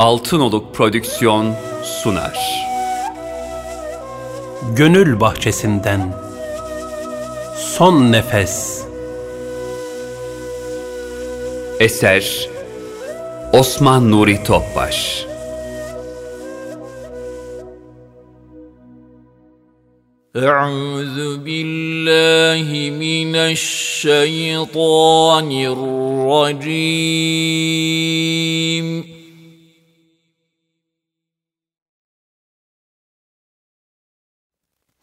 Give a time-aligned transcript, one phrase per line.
[0.00, 2.66] Altınoluk Prodüksiyon sunar.
[4.76, 6.14] Gönül bahçesinden
[7.56, 8.84] Son nefes
[11.80, 12.48] Eser
[13.52, 15.26] Osman Nuri Topbaş
[20.36, 24.68] أعوذ بالله من الشيطان
[26.32, 26.76] الرجيم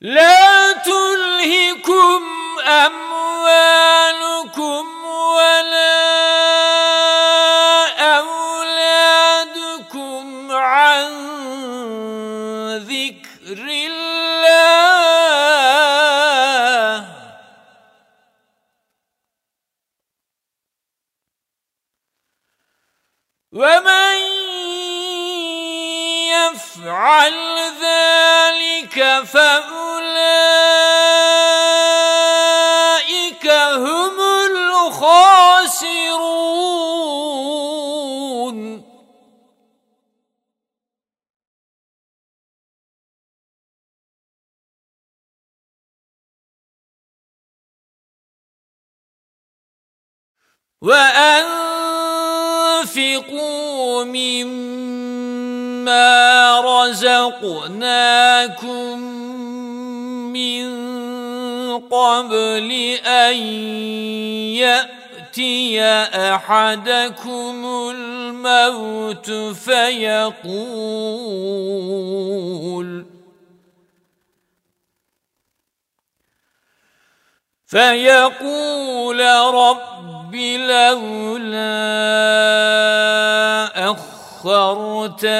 [0.00, 2.22] لا تلهكم
[2.68, 3.84] أموالكم
[5.04, 5.96] ولا
[8.18, 9.42] أولادكم
[10.52, 11.06] عن
[12.76, 14.26] ذكر الله.
[23.52, 24.16] ومن
[26.28, 27.34] يفعل
[27.80, 29.75] ذلك فاولئك
[37.96, 38.56] الخاسرون
[52.86, 55.36] وأنفقوا مما
[56.60, 57.86] رزقناكم
[60.32, 60.85] من
[61.90, 62.70] قبل
[63.06, 63.36] أن
[64.56, 65.82] يأتي
[66.34, 71.06] أحدكم الموت فيقول
[77.66, 79.20] فيقول
[79.54, 81.66] رب لولا
[83.90, 85.36] أخرتني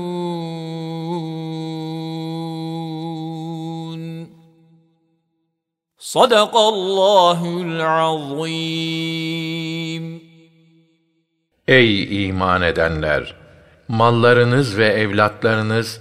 [6.10, 9.06] صدق الله العظيم
[11.68, 13.34] Ey iman edenler!
[13.88, 16.00] Mallarınız ve evlatlarınız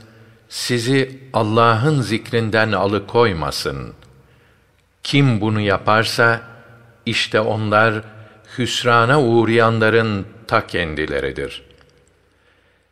[0.49, 3.93] sizi Allah'ın zikrinden alıkoymasın.
[5.03, 6.41] Kim bunu yaparsa,
[7.05, 8.03] işte onlar
[8.57, 11.63] hüsrana uğrayanların ta kendileridir.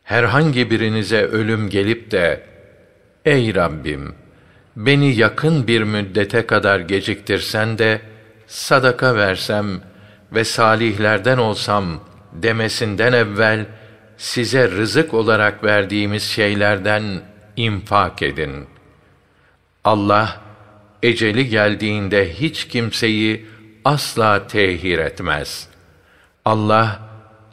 [0.02, 2.46] Herhangi birinize ölüm gelip de,
[3.24, 4.14] Ey Rabbim!
[4.79, 8.01] Beni yakın bir müddete kadar geciktirsen de,
[8.47, 9.81] sadaka versem
[10.31, 11.99] ve salihlerden olsam
[12.33, 13.65] demesinden evvel,
[14.17, 17.03] size rızık olarak verdiğimiz şeylerden
[17.57, 18.67] infak edin.
[19.83, 20.41] Allah,
[21.03, 23.45] eceli geldiğinde hiç kimseyi
[23.85, 25.67] asla tehir etmez.
[26.45, 26.99] Allah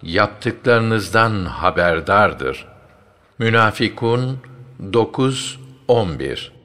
[0.03, 2.67] yaptıklarınızdan haberdardır.
[3.39, 4.39] Münafikun
[4.93, 6.56] 9 11